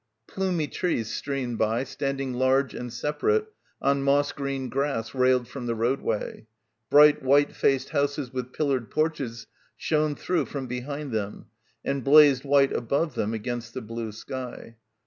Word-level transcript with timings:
Plumy 0.25 0.65
trees 0.67 1.13
streamed 1.13 1.59
by, 1.59 1.83
standing 1.83 2.33
large 2.33 2.73
and 2.73 2.91
separate 2.91 3.53
on 3.83 4.01
moss 4.01 4.31
green 4.31 4.67
grass 4.67 5.13
railed 5.13 5.47
from 5.47 5.67
the 5.67 5.75
roadway. 5.75 6.47
Bright 6.89 7.21
white 7.21 7.55
faced 7.55 7.89
houses 7.89 8.33
with 8.33 8.51
pillared 8.51 8.89
porches 8.89 9.45
shone 9.77 10.15
through 10.15 10.45
from 10.47 10.65
behind 10.65 11.11
them 11.11 11.49
and 11.85 12.03
blazed 12.03 12.43
white 12.43 12.73
above 12.73 13.13
them 13.13 13.35
against 13.35 13.75
the 13.75 13.81
blue 13.83 14.11
sky. 14.11 14.75